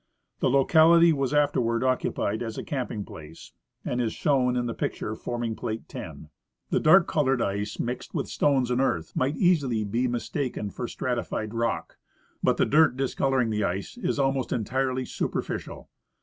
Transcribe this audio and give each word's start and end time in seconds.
This 0.39 0.49
locality 0.49 1.13
was 1.13 1.31
afterward 1.31 1.83
occupied 1.83 2.41
as 2.41 2.57
a 2.57 2.63
camping 2.63 3.05
place, 3.05 3.51
and 3.85 4.01
is 4.01 4.13
shown 4.13 4.55
in 4.57 4.65
the 4.65 4.73
picture 4.73 5.13
forming 5.13 5.55
plate 5.55 5.87
10. 5.87 6.29
The 6.71 6.79
dark 6.79 7.07
colored 7.07 7.39
ice. 7.39 7.77
Belated 7.77 7.81
in. 7.81 7.85
tlie 7.85 7.85
Forest. 7.85 7.85
95 7.85 7.85
mixed 8.09 8.13
with 8.15 8.27
stones 8.27 8.71
and 8.71 8.81
earth, 8.81 9.15
might 9.15 9.37
easily 9.37 9.83
be 9.83 10.07
mistaken 10.07 10.71
for 10.71 10.87
strati 10.87 11.23
fied 11.23 11.53
rock; 11.53 11.97
but 12.41 12.57
the 12.57 12.65
dirt 12.65 12.97
discoloring 12.97 13.51
the 13.51 13.63
ice 13.63 13.95
is 13.95 14.17
almost 14.17 14.51
entirely 14.51 15.05
super 15.05 15.43
ficial. 15.43 15.89